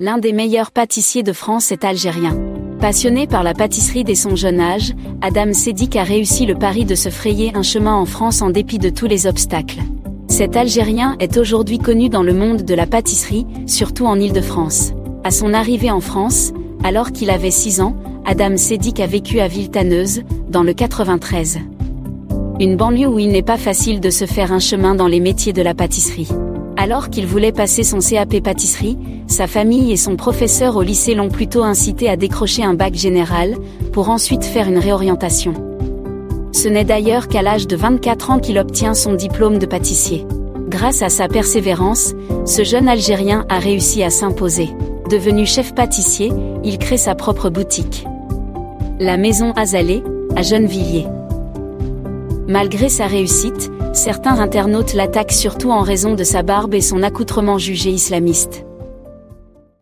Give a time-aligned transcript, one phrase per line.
[0.00, 2.38] L'un des meilleurs pâtissiers de France est algérien.
[2.80, 6.94] Passionné par la pâtisserie dès son jeune âge, Adam Sedik a réussi le pari de
[6.94, 9.80] se frayer un chemin en France en dépit de tous les obstacles.
[10.28, 14.92] Cet Algérien est aujourd'hui connu dans le monde de la pâtisserie, surtout en Île-de-France.
[15.24, 16.52] À son arrivée en France,
[16.84, 21.58] alors qu'il avait 6 ans, Adam Sedik a vécu à Villetaneuse, dans le 93.
[22.60, 25.52] Une banlieue où il n'est pas facile de se faire un chemin dans les métiers
[25.52, 26.28] de la pâtisserie.
[26.80, 31.28] Alors qu'il voulait passer son CAP pâtisserie, sa famille et son professeur au lycée l'ont
[31.28, 33.56] plutôt incité à décrocher un bac général,
[33.92, 35.54] pour ensuite faire une réorientation.
[36.52, 40.24] Ce n'est d'ailleurs qu'à l'âge de 24 ans qu'il obtient son diplôme de pâtissier.
[40.68, 44.68] Grâce à sa persévérance, ce jeune Algérien a réussi à s'imposer.
[45.10, 46.30] Devenu chef pâtissier,
[46.62, 48.06] il crée sa propre boutique.
[49.00, 50.04] La maison Azalée,
[50.36, 51.06] à Gennevilliers.
[52.48, 57.58] Malgré sa réussite, certains internautes l'attaquent surtout en raison de sa barbe et son accoutrement
[57.58, 58.64] jugé islamiste.